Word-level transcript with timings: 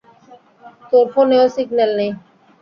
তোর 0.89 1.05
ফোনেও 1.13 1.45
সিগন্যাল 1.55 1.91
নেই। 1.99 2.11